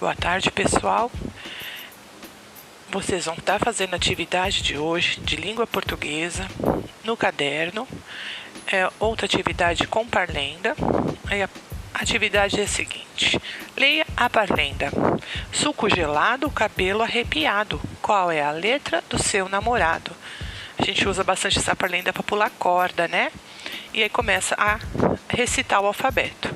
Boa 0.00 0.14
tarde, 0.14 0.50
pessoal. 0.50 1.10
Vocês 2.90 3.26
vão 3.26 3.34
estar 3.34 3.60
fazendo 3.60 3.94
a 3.94 3.96
atividade 3.96 4.60
de 4.60 4.76
hoje 4.76 5.20
de 5.20 5.36
língua 5.36 5.68
portuguesa 5.68 6.48
no 7.04 7.16
caderno. 7.16 7.86
É 8.66 8.90
outra 8.98 9.26
atividade 9.26 9.86
com 9.86 10.06
parlenda. 10.06 10.74
a 11.94 12.02
atividade 12.02 12.60
é 12.60 12.64
a 12.64 12.68
seguinte: 12.68 13.40
leia 13.76 14.04
a 14.16 14.28
parlenda. 14.28 14.90
Suco 15.52 15.88
gelado, 15.88 16.50
cabelo 16.50 17.02
arrepiado. 17.02 17.80
Qual 18.02 18.32
é 18.32 18.42
a 18.42 18.50
letra 18.50 19.02
do 19.08 19.22
seu 19.22 19.48
namorado? 19.48 20.10
A 20.76 20.84
gente 20.84 21.08
usa 21.08 21.22
bastante 21.22 21.60
essa 21.60 21.76
parlenda 21.76 22.12
para 22.12 22.22
pular 22.24 22.50
corda, 22.58 23.06
né? 23.06 23.30
E 23.92 24.02
aí 24.02 24.08
começa 24.08 24.56
a 24.58 24.80
recitar 25.28 25.80
o 25.80 25.86
alfabeto. 25.86 26.48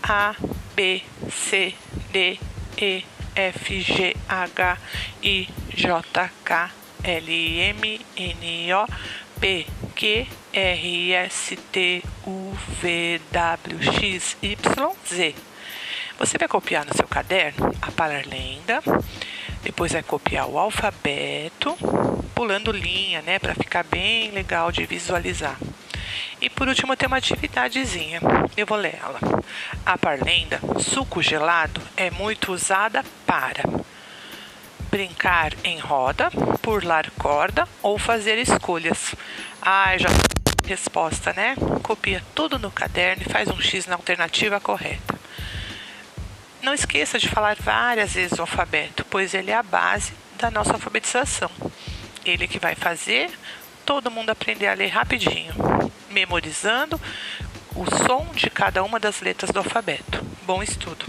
A, 0.00 0.36
B, 0.76 1.02
C, 1.28 1.74
D, 2.12 2.38
E, 2.76 3.04
F, 3.34 3.80
G, 3.80 4.16
H, 4.28 4.78
I, 5.22 5.48
J, 5.74 6.30
K, 6.44 6.70
L, 7.04 7.60
M, 7.60 8.00
N, 8.16 8.74
O, 8.74 8.86
P, 9.40 9.66
Q, 9.94 10.26
R, 10.52 11.12
S, 11.12 11.56
T, 11.56 12.02
U, 12.26 12.52
V, 12.80 13.20
W, 13.30 13.82
X, 13.82 14.36
Y, 14.42 14.56
Z. 15.06 15.34
Você 16.18 16.38
vai 16.38 16.46
copiar 16.46 16.84
no 16.84 16.94
seu 16.94 17.08
caderno 17.08 17.72
a 17.80 17.90
paralenda, 17.90 18.80
depois 19.62 19.92
vai 19.92 20.02
copiar 20.02 20.46
o 20.46 20.58
alfabeto, 20.58 21.76
pulando 22.34 22.70
linha, 22.70 23.22
né, 23.22 23.38
para 23.38 23.54
ficar 23.54 23.82
bem 23.84 24.30
legal 24.30 24.70
de 24.70 24.84
visualizar. 24.86 25.58
E 26.42 26.50
por 26.50 26.66
último 26.66 26.96
tem 26.96 27.06
uma 27.06 27.18
atividadezinha. 27.18 28.20
Eu 28.56 28.66
vou 28.66 28.76
ler 28.76 28.98
ela. 29.00 29.20
A 29.86 29.96
parlenda, 29.96 30.60
suco 30.80 31.22
gelado, 31.22 31.80
é 31.96 32.10
muito 32.10 32.52
usada 32.52 33.04
para 33.24 33.62
brincar 34.90 35.52
em 35.62 35.78
roda, 35.78 36.32
pular 36.60 37.08
corda 37.12 37.66
ou 37.80 37.96
fazer 37.96 38.38
escolhas. 38.38 39.14
Ah, 39.62 39.96
já 39.96 40.08
resposta, 40.66 41.32
né? 41.32 41.54
Copia 41.80 42.20
tudo 42.34 42.58
no 42.58 42.72
caderno 42.72 43.22
e 43.24 43.32
faz 43.32 43.48
um 43.48 43.60
X 43.60 43.86
na 43.86 43.94
alternativa 43.94 44.58
correta. 44.58 45.14
Não 46.60 46.74
esqueça 46.74 47.20
de 47.20 47.28
falar 47.28 47.56
várias 47.60 48.14
vezes 48.14 48.36
o 48.36 48.42
alfabeto, 48.42 49.04
pois 49.08 49.32
ele 49.32 49.52
é 49.52 49.56
a 49.56 49.62
base 49.62 50.12
da 50.38 50.50
nossa 50.50 50.72
alfabetização. 50.72 51.50
Ele 52.24 52.48
que 52.48 52.58
vai 52.58 52.74
fazer 52.74 53.30
todo 53.86 54.10
mundo 54.10 54.30
aprender 54.30 54.66
a 54.66 54.74
ler 54.74 54.88
rapidinho, 54.88 55.52
memorizando 56.12 57.00
o 57.74 57.84
som 57.86 58.26
de 58.34 58.50
cada 58.50 58.82
uma 58.84 59.00
das 59.00 59.20
letras 59.20 59.50
do 59.50 59.58
alfabeto. 59.58 60.24
Bom 60.46 60.62
estudo! 60.62 61.06